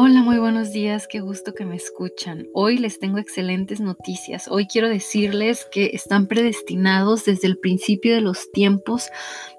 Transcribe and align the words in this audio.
Hola, 0.00 0.22
muy 0.22 0.38
buenos 0.38 0.70
días, 0.70 1.08
qué 1.08 1.18
gusto 1.18 1.54
que 1.54 1.64
me 1.64 1.74
escuchan. 1.74 2.46
Hoy 2.54 2.78
les 2.78 3.00
tengo 3.00 3.18
excelentes 3.18 3.80
noticias. 3.80 4.46
Hoy 4.46 4.68
quiero 4.68 4.88
decirles 4.88 5.66
que 5.72 5.86
están 5.92 6.28
predestinados 6.28 7.24
desde 7.24 7.48
el 7.48 7.58
principio 7.58 8.14
de 8.14 8.20
los 8.20 8.52
tiempos 8.52 9.08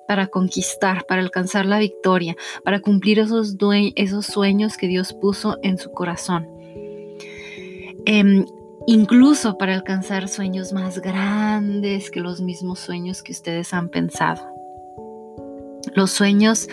para 0.08 0.28
conquistar, 0.28 1.06
para 1.10 1.20
alcanzar 1.20 1.66
la 1.66 1.78
victoria, 1.78 2.38
para 2.64 2.80
cumplir 2.80 3.20
esos, 3.20 3.58
esos 3.98 4.28
sueños 4.28 4.78
que 4.78 4.88
Dios 4.88 5.12
puso 5.12 5.58
en 5.62 5.78
su 5.78 5.92
corazón. 5.92 6.48
Em, 8.06 8.46
incluso 8.88 9.58
para 9.58 9.74
alcanzar 9.74 10.30
sueños 10.30 10.72
más 10.72 11.02
grandes 11.02 12.10
que 12.10 12.22
los 12.22 12.40
mismos 12.40 12.80
sueños 12.80 13.24
que 13.24 13.34
ustedes 13.34 13.74
han 13.74 13.90
pensado. 13.90 14.48
Los 15.96 16.12
sueños 16.12 16.70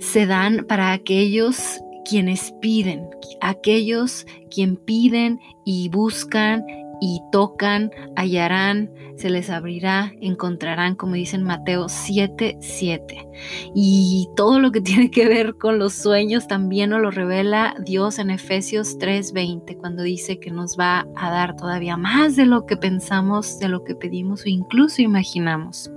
se 0.00 0.26
dan 0.26 0.64
para 0.66 0.90
aquellos 0.90 1.80
quienes 2.10 2.52
piden, 2.60 3.08
aquellos 3.40 4.26
quien 4.50 4.74
piden 4.74 5.38
y 5.64 5.88
buscan 5.90 6.64
y 7.00 7.22
tocan, 7.30 7.92
hallarán, 8.16 8.90
se 9.16 9.30
les 9.30 9.48
abrirá, 9.48 10.12
encontrarán, 10.20 10.96
como 10.96 11.14
dice 11.14 11.36
en 11.36 11.44
Mateo 11.44 11.88
7, 11.88 12.58
7. 12.60 13.28
Y 13.76 14.28
todo 14.34 14.58
lo 14.58 14.72
que 14.72 14.80
tiene 14.82 15.10
que 15.10 15.28
ver 15.28 15.54
con 15.54 15.78
los 15.78 15.94
sueños 15.94 16.48
también 16.48 16.90
nos 16.90 17.00
lo 17.00 17.12
revela 17.12 17.76
Dios 17.86 18.18
en 18.18 18.30
Efesios 18.30 18.98
3, 18.98 19.32
20, 19.32 19.76
cuando 19.76 20.02
dice 20.02 20.40
que 20.40 20.50
nos 20.50 20.76
va 20.76 21.06
a 21.14 21.30
dar 21.30 21.54
todavía 21.54 21.96
más 21.96 22.34
de 22.34 22.44
lo 22.44 22.66
que 22.66 22.76
pensamos, 22.76 23.60
de 23.60 23.68
lo 23.68 23.84
que 23.84 23.94
pedimos 23.94 24.44
o 24.44 24.48
incluso 24.48 25.00
imaginamos. 25.00 25.92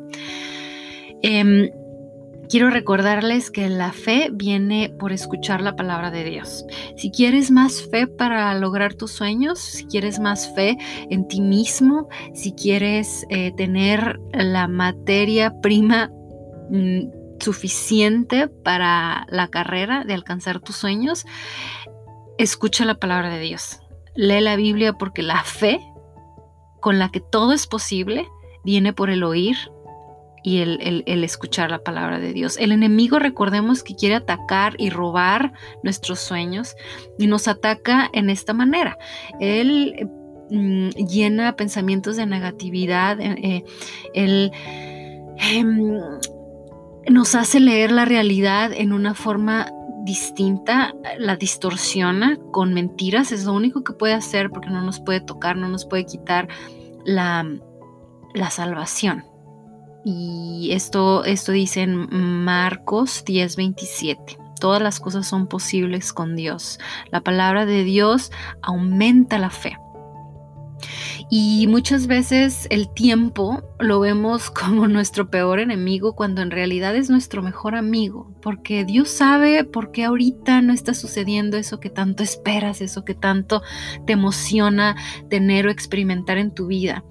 Em, 1.24 1.72
Quiero 2.54 2.70
recordarles 2.70 3.50
que 3.50 3.68
la 3.68 3.92
fe 3.92 4.30
viene 4.32 4.94
por 5.00 5.12
escuchar 5.12 5.64
la 5.64 5.76
palabra 5.76 6.12
de 6.12 6.24
Dios. 6.24 6.68
Si 6.96 7.10
quieres 7.10 7.50
más 7.50 7.82
fe 7.90 8.06
para 8.06 8.54
lograr 8.54 8.94
tus 8.94 9.10
sueños, 9.10 9.58
si 9.58 9.88
quieres 9.88 10.20
más 10.20 10.54
fe 10.54 10.78
en 11.10 11.28
ti 11.28 11.42
mismo, 11.42 12.10
si 12.36 12.54
quieres 12.54 13.26
eh, 13.30 13.54
tener 13.58 14.20
la 14.34 14.68
materia 14.68 15.60
prima 15.62 16.12
mm, 16.70 17.40
suficiente 17.40 18.48
para 18.48 19.26
la 19.30 19.48
carrera 19.48 20.04
de 20.04 20.14
alcanzar 20.14 20.60
tus 20.60 20.76
sueños, 20.76 21.26
escucha 22.38 22.86
la 22.86 23.00
palabra 23.00 23.30
de 23.30 23.40
Dios. 23.40 23.80
Lee 24.14 24.42
la 24.42 24.58
Biblia 24.58 24.94
porque 24.94 25.24
la 25.24 25.44
fe 25.44 25.80
con 26.82 27.00
la 27.00 27.10
que 27.10 27.20
todo 27.20 27.52
es 27.52 27.66
posible 27.66 28.28
viene 28.64 28.94
por 28.94 29.10
el 29.10 29.24
oír 29.24 29.58
y 30.44 30.60
el, 30.60 31.24
escuchar 31.24 31.72
la 31.72 31.84
palabra 31.84 32.20
de 32.20 32.34
Dios. 32.34 32.58
El 32.58 32.72
enemigo, 32.74 33.18
recordemos 33.18 33.82
que 33.82 33.96
quiere 33.96 34.16
atacar 34.16 34.76
y 34.78 34.90
robar 34.90 35.54
nuestros 35.84 36.20
sueños 36.20 36.76
y 37.18 37.28
nos 37.28 37.48
ataca 37.48 38.10
en 38.14 38.30
esta 38.30 38.54
manera. 38.54 38.98
Él 39.40 40.10
mm, 40.50 40.90
llena 40.90 41.56
pensamientos 41.56 42.18
de 42.18 42.26
negatividad, 42.26 43.20
eh, 43.22 43.36
eh, 43.42 43.64
él 44.14 44.52
em, 45.38 46.00
nos 47.10 47.36
hace 47.36 47.62
leer 47.62 47.92
la 47.92 48.04
realidad 48.04 48.72
en 48.74 48.92
una 48.92 49.14
forma 49.14 49.72
distinta, 50.04 50.94
la 51.18 51.38
distorsiona 51.38 52.38
con 52.52 52.74
mentiras, 52.74 53.32
es 53.32 53.46
lo 53.46 53.54
único 53.54 53.86
que 53.86 53.94
puede 53.94 54.14
hacer 54.14 54.50
porque 54.50 54.70
no 54.70 54.82
nos 54.82 55.00
puede 55.00 55.22
tocar, 55.22 55.56
no 55.56 55.70
nos 55.70 55.86
puede 55.86 56.06
quitar 56.06 56.50
la, 57.06 57.48
la 58.34 58.50
salvación. 58.50 59.24
Y 60.06 60.70
esto, 60.74 61.24
esto 61.24 61.52
dice 61.52 61.82
en 61.82 62.44
Marcos 62.44 63.24
10:27. 63.26 64.38
Todas 64.60 64.82
las 64.82 65.00
cosas 65.00 65.28
son 65.28 65.48
posibles 65.48 66.14
con 66.14 66.36
Dios. 66.36 66.80
La 67.12 67.22
palabra 67.22 67.66
de 67.66 67.84
Dios 67.84 68.32
aumenta 68.62 69.38
la 69.38 69.50
fe. 69.50 69.78
Y 71.30 71.68
muchas 71.68 72.08
veces 72.08 72.68
el 72.70 72.94
tiempo 72.94 73.64
lo 73.80 74.00
vemos 74.00 74.50
como 74.52 74.88
nuestro 74.88 75.30
peor 75.30 75.60
enemigo 75.60 76.14
cuando 76.14 76.42
en 76.42 76.52
realidad 76.52 76.96
es 76.96 77.10
nuestro 77.10 77.42
mejor 77.42 77.76
amigo, 77.76 78.34
porque 78.42 78.86
Dios 78.86 79.10
sabe 79.10 79.64
por 79.64 79.92
qué 79.92 80.04
ahorita 80.04 80.62
no 80.62 80.74
está 80.74 80.94
sucediendo 80.94 81.58
eso 81.58 81.80
que 81.80 81.90
tanto 81.90 82.24
esperas, 82.24 82.82
eso 82.82 83.04
que 83.06 83.16
tanto 83.16 83.62
te 84.06 84.14
emociona 84.14 84.96
tener 85.30 85.68
o 85.68 85.72
experimentar 85.72 86.38
en 86.38 86.52
tu 86.52 86.68
vida. 86.68 87.04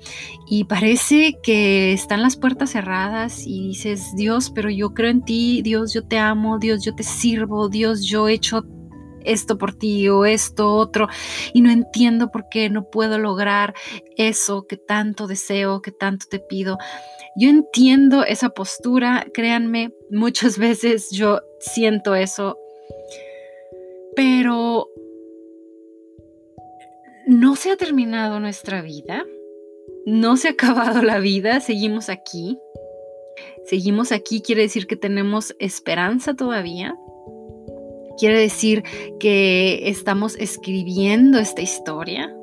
Y 0.48 0.64
parece 0.64 1.38
que 1.42 1.92
están 1.92 2.22
las 2.22 2.36
puertas 2.36 2.70
cerradas 2.70 3.46
y 3.46 3.68
dices, 3.68 4.12
Dios, 4.16 4.50
pero 4.50 4.70
yo 4.70 4.94
creo 4.94 5.10
en 5.10 5.22
ti, 5.22 5.62
Dios, 5.62 5.92
yo 5.94 6.04
te 6.04 6.18
amo, 6.18 6.58
Dios, 6.58 6.84
yo 6.84 6.94
te 6.94 7.02
sirvo, 7.02 7.68
Dios, 7.68 8.04
yo 8.04 8.28
he 8.28 8.34
hecho 8.34 8.64
esto 9.24 9.58
por 9.58 9.74
ti 9.74 10.08
o 10.08 10.24
esto 10.24 10.74
otro 10.74 11.08
y 11.52 11.60
no 11.60 11.70
entiendo 11.70 12.30
por 12.30 12.48
qué 12.48 12.68
no 12.68 12.90
puedo 12.90 13.18
lograr 13.18 13.74
eso 14.16 14.66
que 14.66 14.76
tanto 14.76 15.26
deseo, 15.26 15.82
que 15.82 15.92
tanto 15.92 16.26
te 16.28 16.38
pido. 16.38 16.78
Yo 17.36 17.48
entiendo 17.48 18.24
esa 18.24 18.50
postura, 18.50 19.26
créanme, 19.32 19.94
muchas 20.10 20.58
veces 20.58 21.10
yo 21.10 21.40
siento 21.60 22.14
eso, 22.14 22.58
pero 24.14 24.88
no 27.26 27.56
se 27.56 27.70
ha 27.70 27.76
terminado 27.76 28.40
nuestra 28.40 28.82
vida, 28.82 29.24
no 30.04 30.36
se 30.36 30.48
ha 30.48 30.50
acabado 30.52 31.02
la 31.02 31.18
vida, 31.18 31.60
seguimos 31.60 32.08
aquí. 32.08 32.58
Seguimos 33.64 34.12
aquí 34.12 34.42
quiere 34.42 34.62
decir 34.62 34.86
que 34.86 34.96
tenemos 34.96 35.54
esperanza 35.58 36.34
todavía, 36.34 36.96
Quiere 38.18 38.38
decir 38.38 38.82
que 39.18 39.88
estamos 39.88 40.36
escribiendo 40.36 41.38
esta 41.38 41.62
historia. 41.62 42.34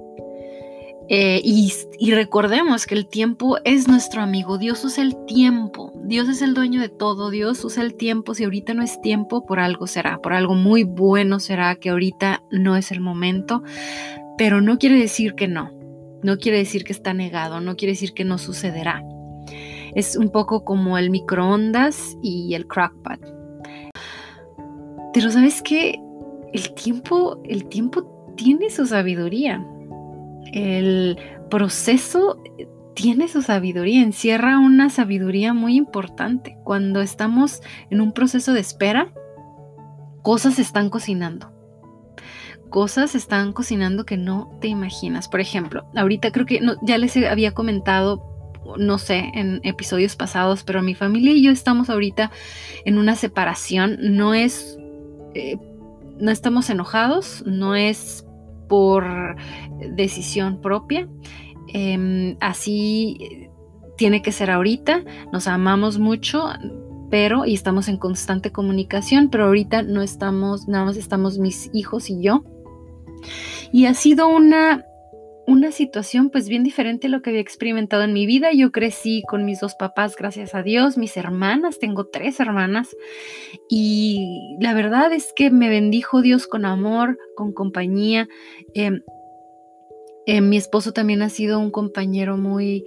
Eh, 1.12 1.42
y, 1.44 1.72
recordemos 2.12 2.86
que 2.86 2.94
el 2.94 3.08
tiempo 3.08 3.58
es 3.64 3.88
nuestro 3.88 4.22
amigo, 4.22 4.60
Dios 4.60 4.86
usa 4.86 5.04
el 5.04 5.16
tiempo, 5.26 5.92
Dios 6.04 6.30
es 6.30 6.44
el 6.44 6.54
dueño 6.54 6.80
de 6.82 6.90
todo, 6.90 7.32
Dios 7.32 7.66
usa 7.66 7.82
el 7.82 7.96
tiempo, 7.96 8.36
si 8.36 8.44
ahorita 8.44 8.76
no 8.76 8.84
es 8.84 9.02
tiempo, 9.02 9.44
por 9.44 9.60
algo 9.60 9.88
será, 9.88 10.20
por 10.20 10.34
algo 10.34 10.54
muy 10.54 10.84
bueno 10.84 11.40
será 11.40 11.74
que 11.78 11.90
ahorita 11.90 12.44
no 12.52 12.76
es 12.76 12.92
el 12.92 13.02
momento, 13.02 13.64
pero 14.38 14.62
no 14.62 14.78
quiere 14.78 15.00
decir 15.00 15.34
que 15.34 15.48
no, 15.48 15.72
no 16.22 16.38
quiere 16.38 16.60
decir 16.60 16.84
que 16.84 16.94
está 16.94 17.16
negado, 17.16 17.60
no 17.60 17.76
quiere 17.76 17.94
decir 17.94 18.14
que 18.14 18.24
no 18.24 18.38
sucederá. 18.38 19.02
Es 19.96 20.16
un 20.16 20.30
poco 20.30 20.64
como 20.64 21.00
el 21.00 21.10
microondas 21.10 22.16
y 22.22 22.54
el 22.54 22.68
crockpot. 22.68 23.39
Pero 25.14 25.32
sabes 25.32 25.62
que 25.62 26.00
el 26.54 26.74
tiempo, 26.74 27.42
el 27.46 27.66
tiempo 27.66 28.34
tiene 28.36 28.70
su 28.70 28.86
sabiduría. 28.86 29.66
El 30.54 31.18
proceso 31.50 32.42
tiene 32.96 33.28
su 33.28 33.42
sabiduría, 33.42 34.02
encierra 34.02 34.60
una 34.60 34.90
sabiduría 34.90 35.54
muy 35.54 35.76
importante. 35.76 36.58
Cuando 36.64 37.02
estamos 37.02 37.62
en 37.90 38.02
un 38.02 38.12
proceso 38.12 38.54
de 38.54 38.60
espera, 38.60 39.14
cosas 40.22 40.56
se 40.56 40.62
están 40.62 40.90
cocinando. 40.90 41.54
Cosas 42.70 43.16
están 43.16 43.54
cocinando 43.54 44.06
que 44.06 44.18
no 44.18 44.58
te 44.62 44.68
imaginas. 44.68 45.28
Por 45.28 45.40
ejemplo, 45.40 45.86
ahorita 45.96 46.32
creo 46.32 46.46
que 46.46 46.62
ya 46.84 46.98
les 46.98 47.16
había 47.18 47.54
comentado, 47.54 48.24
no 48.78 48.98
sé, 48.98 49.32
en 49.34 49.60
episodios 49.64 50.16
pasados, 50.16 50.64
pero 50.64 50.82
mi 50.82 50.94
familia 50.94 51.34
y 51.34 51.42
yo 51.42 51.52
estamos 51.52 51.90
ahorita 51.90 52.32
en 52.86 52.98
una 52.98 53.16
separación. 53.16 53.98
No 54.02 54.34
es 54.34 54.79
eh, 55.34 55.58
no 56.20 56.32
estamos 56.32 56.70
enojados, 56.70 57.44
no 57.46 57.76
es 57.76 58.26
por 58.68 59.06
decisión 59.96 60.62
propia. 60.62 61.08
Em, 61.74 62.36
así 62.40 63.50
tiene 63.98 64.22
que 64.22 64.32
ser 64.32 64.50
ahorita, 64.50 65.04
nos 65.32 65.48
amamos 65.48 66.00
mucho, 66.00 66.50
pero 67.10 67.46
y 67.46 67.54
estamos 67.54 67.88
en 67.88 67.98
constante 67.98 68.52
comunicación, 68.52 69.30
pero 69.30 69.46
ahorita 69.46 69.84
no 69.84 70.02
estamos, 70.02 70.68
nada 70.68 70.86
más 70.86 70.98
estamos 70.98 71.38
mis 71.38 71.70
hijos 71.74 72.10
y 72.10 72.22
yo. 72.22 72.44
Y 73.72 73.86
ha 73.86 73.94
sido 73.94 74.28
una 74.28 74.86
una 75.60 75.72
situación 75.74 76.30
pues 76.30 76.48
bien 76.48 76.64
diferente 76.64 77.08
a 77.08 77.10
lo 77.10 77.22
que 77.22 77.32
había 77.32 77.42
experimentado 77.42 78.04
en 78.04 78.14
mi 78.14 78.26
vida. 78.26 78.54
Yo 78.54 78.72
crecí 78.72 79.24
con 79.28 79.44
mis 79.44 79.60
dos 79.60 79.76
papás, 79.76 80.16
gracias 80.16 80.56
a 80.56 80.64
Dios, 80.64 80.98
mis 80.98 81.18
hermanas, 81.18 81.80
tengo 81.80 82.06
tres 82.08 82.40
hermanas 82.40 82.96
y 83.70 84.56
la 84.62 84.74
verdad 84.74 85.12
es 85.12 85.34
que 85.36 85.52
me 85.52 85.68
bendijo 85.68 86.22
Dios 86.22 86.48
con 86.48 86.64
amor, 86.64 87.20
con 87.36 87.52
compañía. 87.52 88.30
Em, 88.74 89.02
em, 90.26 90.48
mi 90.48 90.56
esposo 90.56 90.94
también 90.94 91.22
ha 91.22 91.30
sido 91.30 91.60
un 91.60 91.72
compañero 91.72 92.38
muy 92.38 92.86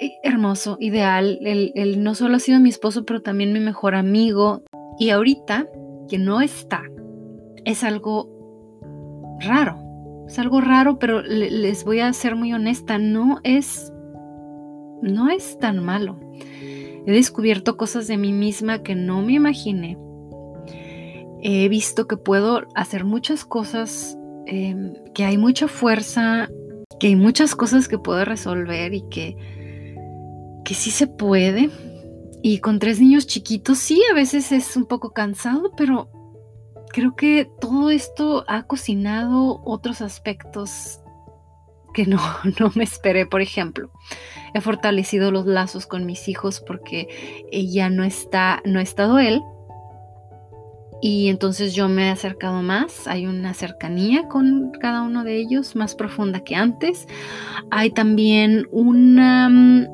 eh, 0.00 0.12
hermoso, 0.24 0.78
ideal. 0.80 1.38
él 1.42 2.02
no 2.02 2.16
solo 2.16 2.36
ha 2.36 2.40
sido 2.40 2.58
mi 2.58 2.70
esposo, 2.70 3.04
pero 3.04 3.22
también 3.22 3.52
mi 3.52 3.60
mejor 3.60 3.94
amigo. 3.94 4.64
Y 4.98 5.10
ahorita 5.10 5.68
que 6.08 6.18
no 6.18 6.40
está, 6.40 6.82
es 7.64 7.84
algo 7.84 8.28
raro 9.40 9.79
es 10.30 10.38
algo 10.38 10.60
raro, 10.60 11.00
pero 11.00 11.22
les 11.22 11.84
voy 11.84 11.98
a 11.98 12.12
ser 12.12 12.36
muy 12.36 12.52
honesta, 12.52 12.98
no 12.98 13.40
es 13.42 13.92
no 15.02 15.28
es 15.28 15.58
tan 15.58 15.82
malo. 15.84 16.20
He 17.04 17.10
descubierto 17.10 17.76
cosas 17.76 18.06
de 18.06 18.16
mí 18.16 18.32
misma 18.32 18.84
que 18.84 18.94
no 18.94 19.22
me 19.22 19.32
imaginé. 19.32 19.98
he 21.42 21.68
visto 21.70 22.06
que 22.06 22.18
puedo 22.18 22.68
hacer 22.74 23.04
muchas 23.04 23.46
cosas, 23.46 24.16
em, 24.46 24.92
que 25.14 25.24
hay 25.24 25.38
mucha 25.38 25.68
fuerza, 25.68 26.50
que 27.00 27.06
hay 27.06 27.16
muchas 27.16 27.56
cosas 27.56 27.88
que 27.88 27.98
puedo 27.98 28.24
resolver 28.26 28.92
y 28.92 29.02
que, 29.08 29.36
que 30.64 30.74
sí 30.74 30.90
se 30.90 31.06
puede. 31.06 31.70
Y 32.42 32.58
con 32.58 32.78
tres 32.78 33.00
niños 33.00 33.26
chiquitos, 33.26 33.78
sí, 33.78 34.02
a 34.10 34.14
veces 34.14 34.52
es 34.52 34.76
un 34.76 34.84
poco 34.84 35.12
cansado, 35.12 35.72
pero 35.76 36.10
creo 36.92 37.14
que 37.16 37.50
todo 37.60 37.90
esto 37.90 38.44
ha 38.48 38.64
cocinado 38.64 39.60
otros 39.64 40.00
aspectos 40.02 41.00
que 41.94 42.06
no, 42.06 42.18
no 42.60 42.72
me 42.74 42.84
esperé. 42.84 43.26
Por 43.26 43.40
ejemplo, 43.40 43.90
he 44.54 44.60
fortalecido 44.60 45.30
los 45.30 45.46
lazos 45.46 45.86
con 45.86 46.06
mis 46.06 46.28
hijos 46.28 46.60
porque 46.60 47.08
ya 47.52 47.90
no 47.90 48.04
está, 48.04 48.60
no 48.64 48.78
ha 48.78 48.82
estado 48.82 49.18
él. 49.18 49.42
Y 51.02 51.28
entonces 51.28 51.74
yo 51.74 51.88
me 51.88 52.08
he 52.08 52.10
acercado 52.10 52.60
más, 52.60 53.08
hay 53.08 53.26
una 53.26 53.54
cercanía 53.54 54.28
con 54.28 54.70
cada 54.80 55.00
uno 55.00 55.24
de 55.24 55.36
ellos 55.36 55.74
más 55.74 55.94
profunda 55.94 56.40
que 56.40 56.56
antes. 56.56 57.08
Hay 57.70 57.90
también 57.90 58.66
una 58.70 59.48
mm, 59.48 59.86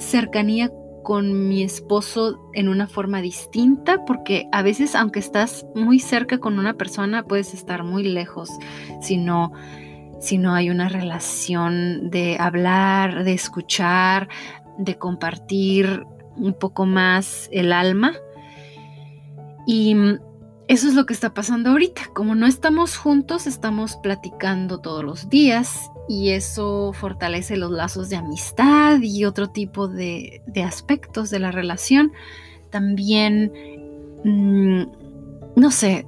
cercanía 0.00 0.70
con 1.08 1.48
mi 1.48 1.62
esposo 1.62 2.38
en 2.52 2.68
una 2.68 2.86
forma 2.86 3.22
distinta, 3.22 4.04
porque 4.04 4.46
a 4.52 4.60
veces 4.60 4.94
aunque 4.94 5.20
estás 5.20 5.64
muy 5.74 6.00
cerca 6.00 6.36
con 6.36 6.58
una 6.58 6.74
persona, 6.74 7.22
puedes 7.22 7.54
estar 7.54 7.82
muy 7.82 8.02
lejos 8.02 8.50
si 9.00 9.16
no, 9.16 9.54
si 10.20 10.36
no 10.36 10.52
hay 10.52 10.68
una 10.68 10.90
relación 10.90 12.10
de 12.10 12.36
hablar, 12.38 13.24
de 13.24 13.32
escuchar, 13.32 14.28
de 14.76 14.98
compartir 14.98 16.04
un 16.36 16.52
poco 16.52 16.84
más 16.84 17.48
el 17.52 17.72
alma. 17.72 18.12
Y 19.66 19.96
eso 20.66 20.88
es 20.88 20.94
lo 20.94 21.06
que 21.06 21.14
está 21.14 21.32
pasando 21.32 21.70
ahorita. 21.70 22.10
Como 22.12 22.34
no 22.34 22.46
estamos 22.46 22.98
juntos, 22.98 23.46
estamos 23.46 23.96
platicando 23.96 24.80
todos 24.82 25.02
los 25.02 25.30
días 25.30 25.90
y 26.08 26.30
eso 26.30 26.92
fortalece 26.94 27.56
los 27.56 27.70
lazos 27.70 28.08
de 28.08 28.16
amistad 28.16 29.00
y 29.02 29.24
otro 29.24 29.48
tipo 29.48 29.88
de, 29.88 30.42
aspectos 30.64 31.30
de 31.30 31.38
la 31.38 31.52
relación. 31.52 32.12
También, 32.70 33.52
mm, 34.24 34.82
no 35.56 35.70
sé, 35.70 36.06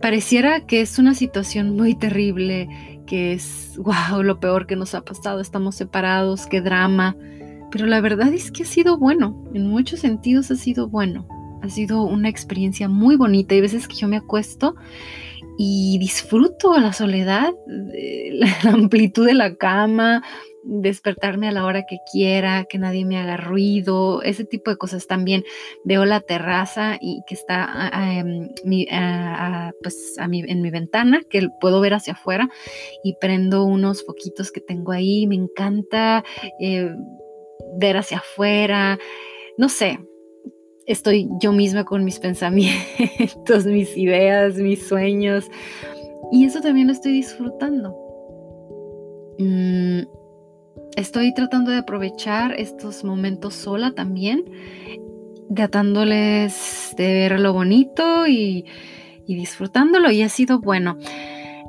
pareciera 0.00 0.66
que 0.66 0.80
es 0.80 0.98
una 0.98 1.14
situación 1.14 1.76
muy 1.76 1.94
terrible, 1.94 2.68
que 3.06 3.34
es, 3.34 3.78
wow, 3.78 4.22
lo 4.22 4.40
peor 4.40 4.66
que 4.66 4.76
nos 4.76 4.94
ha 4.94 5.02
pasado, 5.02 5.40
estamos 5.40 5.74
separados, 5.74 6.46
qué 6.46 6.60
drama. 6.60 7.16
Pero 7.70 7.86
la 7.86 8.00
verdad 8.00 8.32
es 8.32 8.50
que 8.50 8.62
ha 8.62 8.66
sido 8.66 8.98
bueno, 8.98 9.44
en 9.52 9.68
muchos 9.68 10.00
sentidos 10.00 10.50
ha 10.50 10.56
sido 10.56 10.88
bueno 10.88 11.26
ha 11.64 11.70
sido 11.70 12.02
una 12.02 12.28
experiencia 12.28 12.88
muy 12.88 13.16
bonita. 13.16 13.54
Hay 13.54 13.62
veces 13.62 13.88
que 13.88 13.96
yo 13.96 14.06
me 14.06 14.18
acuesto 14.18 14.76
y 15.58 15.98
disfruto 15.98 16.78
la 16.78 16.92
soledad, 16.92 17.52
la 17.66 18.70
amplitud 18.70 19.26
de 19.26 19.34
la 19.34 19.56
cama, 19.56 20.22
despertarme 20.64 21.48
a 21.48 21.52
la 21.52 21.64
hora 21.64 21.84
que 21.86 21.98
quiera, 22.10 22.64
que 22.64 22.78
nadie 22.78 23.04
me 23.04 23.18
haga 23.18 23.36
ruido, 23.36 24.22
ese 24.22 24.44
tipo 24.44 24.70
de 24.70 24.76
cosas 24.76 25.06
también. 25.06 25.44
Veo 25.84 26.04
la 26.04 26.20
terraza 26.20 26.96
y 27.00 27.22
que 27.26 27.34
está 27.34 27.90
em, 28.18 28.48
pues 29.82 30.16
en 30.18 30.62
mi 30.62 30.70
ventana, 30.70 31.22
que 31.28 31.48
puedo 31.60 31.80
ver 31.80 31.94
hacia 31.94 32.14
afuera 32.14 32.48
y 33.02 33.16
prendo 33.20 33.64
unos 33.64 34.04
foquitos 34.04 34.50
que 34.50 34.60
tengo 34.60 34.92
ahí. 34.92 35.26
Me 35.26 35.36
encanta 35.36 36.24
eh, 36.58 36.90
ver 37.78 37.96
hacia 37.96 38.18
afuera. 38.18 38.98
No 39.58 39.68
sé, 39.68 39.98
estoy 40.86 41.28
yo 41.40 41.52
misma 41.52 41.84
con 41.84 42.04
mis 42.04 42.18
pensamientos, 42.20 43.66
mis 43.66 43.96
ideas, 43.96 44.56
mis 44.56 44.86
sueños. 44.86 45.50
Y 46.32 46.44
eso 46.44 46.60
también 46.60 46.86
lo 46.86 46.92
estoy 46.92 47.12
disfrutando. 47.12 47.96
Mm, 49.38 50.02
estoy 50.96 51.34
tratando 51.34 51.70
de 51.70 51.78
aprovechar 51.78 52.58
estos 52.58 53.04
momentos 53.04 53.54
sola 53.54 53.92
también, 53.92 54.44
tratándoles 55.54 56.94
de 56.96 57.06
ver 57.06 57.40
lo 57.40 57.52
bonito 57.52 58.26
y, 58.26 58.64
disfrutándolo. 59.26 60.10
Y 60.10 60.22
ha 60.22 60.28
sido 60.28 60.60
bueno. 60.60 60.98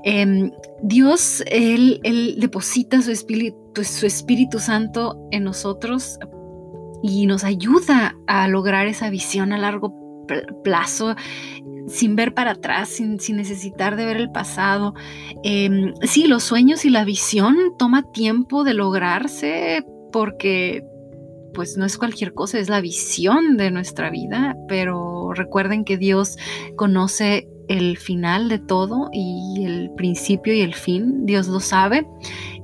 Em, 0.04 0.52
Dios, 0.84 1.44
él, 1.48 2.00
él, 2.04 2.36
deposita 2.40 3.02
su 3.02 3.12
espíritu, 3.12 3.84
su 3.84 4.06
Espíritu 4.06 4.60
Santo 4.60 5.28
en 5.32 5.44
nosotros 5.44 6.20
y 7.08 7.28
nos 7.28 7.44
ayuda 7.44 8.16
a 8.26 8.48
lograr 8.48 8.88
esa 8.88 9.10
visión 9.10 9.54
a 9.54 9.58
largo 9.58 9.94
plazo 10.64 11.16
sin 11.88 12.16
ver 12.16 12.34
para 12.34 12.52
atrás, 12.52 12.90
sin, 12.90 13.18
necesitar 13.36 13.96
de 13.96 14.06
ver 14.06 14.18
el 14.18 14.32
pasado. 14.32 14.96
Em, 15.44 15.94
sí, 16.02 16.26
los 16.26 16.44
sueños 16.44 16.84
y 16.84 16.90
la 16.90 17.06
visión 17.06 17.56
toma 17.78 18.12
tiempo 18.12 18.64
de 18.64 18.74
lograrse 18.74 19.86
porque 20.12 20.84
pues 21.54 21.78
no 21.78 21.86
es 21.86 21.98
cualquier 21.98 22.34
cosa, 22.34 22.58
es 22.58 22.70
la 22.70 22.82
visión 22.82 23.56
de 23.56 23.70
nuestra 23.70 24.10
vida, 24.10 24.56
pero 24.68 25.32
recuerden 25.34 25.86
que 25.86 25.98
Dios 25.98 26.38
conoce 26.76 27.48
el 27.68 27.98
final 27.98 28.50
de 28.50 28.60
todo 28.60 29.10
y 29.12 29.64
el 29.66 29.92
principio 29.96 30.54
y 30.54 30.62
el 30.62 30.74
fin. 30.74 31.26
Dios 31.26 31.48
lo 31.48 31.60
sabe. 31.60 32.08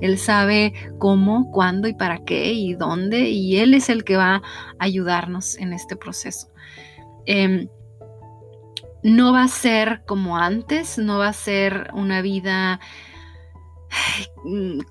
Él 0.01 0.18
sabe 0.18 0.74
cómo, 1.00 1.51
cuándo 1.51 1.88
y 1.88 1.94
para 1.94 2.24
qué 2.24 2.53
y 2.53 2.74
dónde. 2.74 3.30
Y 3.30 3.57
Él 3.57 3.74
es 3.74 3.89
el 3.89 4.03
que 4.03 4.18
va 4.18 4.36
a 4.36 4.42
ayudarnos 4.80 5.57
en 5.57 5.74
este 5.74 5.95
proceso. 5.95 6.50
Em, 7.25 7.68
no 9.03 9.33
va 9.33 9.44
a 9.44 9.48
ser 9.48 10.03
como 10.06 10.38
antes, 10.38 10.98
no 10.98 11.18
va 11.18 11.30
a 11.30 11.33
ser 11.33 11.89
una 11.94 12.21
vida 12.21 12.80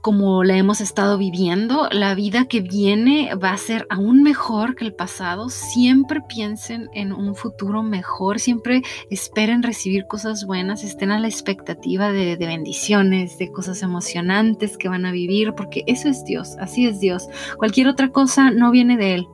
como 0.00 0.44
la 0.44 0.56
hemos 0.56 0.80
estado 0.80 1.18
viviendo, 1.18 1.88
la 1.90 2.14
vida 2.14 2.46
que 2.46 2.60
viene 2.60 3.34
va 3.34 3.50
a 3.50 3.58
ser 3.58 3.86
aún 3.90 4.22
mejor 4.22 4.74
que 4.76 4.84
el 4.84 4.94
pasado. 4.94 5.48
Siempre 5.48 6.20
piensen 6.28 6.88
en 6.94 7.12
un 7.12 7.34
futuro 7.34 7.82
mejor, 7.82 8.38
siempre 8.38 8.82
esperen 9.10 9.62
recibir 9.62 10.06
cosas 10.06 10.46
buenas, 10.46 10.84
estén 10.84 11.10
a 11.10 11.18
la 11.18 11.28
expectativa 11.28 12.12
de, 12.12 12.36
de 12.36 12.46
bendiciones, 12.46 13.38
de 13.38 13.50
cosas 13.50 13.82
emocionantes 13.82 14.76
que 14.76 14.88
van 14.88 15.06
a 15.06 15.12
vivir, 15.12 15.54
porque 15.54 15.82
eso 15.86 16.08
es 16.08 16.24
Dios, 16.24 16.56
así 16.58 16.86
es 16.86 17.00
Dios. 17.00 17.28
Cualquier 17.58 17.88
otra 17.88 18.10
cosa 18.10 18.50
no 18.50 18.70
viene 18.70 18.96
de 18.96 19.14
Él. 19.14 19.28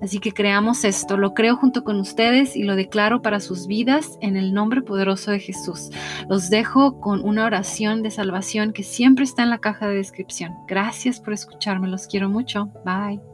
Así 0.00 0.18
que 0.18 0.32
creamos 0.32 0.84
esto, 0.84 1.16
lo 1.16 1.34
creo 1.34 1.56
junto 1.56 1.84
con 1.84 2.00
ustedes 2.00 2.56
y 2.56 2.64
lo 2.64 2.76
declaro 2.76 3.22
para 3.22 3.40
sus 3.40 3.66
vidas 3.66 4.18
en 4.20 4.36
el 4.36 4.52
nombre 4.52 4.82
poderoso 4.82 5.30
de 5.30 5.40
Jesús. 5.40 5.90
Los 6.28 6.50
dejo 6.50 7.00
con 7.00 7.24
una 7.24 7.44
oración 7.44 8.02
de 8.02 8.10
salvación 8.10 8.72
que 8.72 8.82
siempre 8.82 9.24
está 9.24 9.42
en 9.42 9.50
la 9.50 9.58
caja 9.58 9.88
de 9.88 9.96
descripción. 9.96 10.54
Gracias 10.66 11.20
por 11.20 11.32
escucharme, 11.32 11.88
los 11.88 12.06
quiero 12.06 12.28
mucho. 12.28 12.70
Bye. 12.84 13.29